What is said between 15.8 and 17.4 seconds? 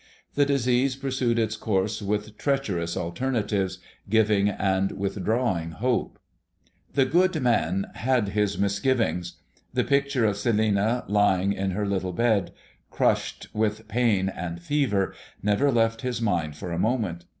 his mind for a moment.